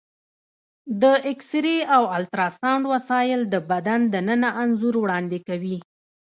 د 1.01 1.03
ایکسرې 1.29 1.77
او 1.95 2.03
الټراساونډ 2.17 2.83
وسایل 2.93 3.41
د 3.53 3.55
بدن 3.71 4.01
دننه 4.13 4.49
انځور 4.61 4.95
وړاندې 4.99 5.39
کوي. 5.47 5.77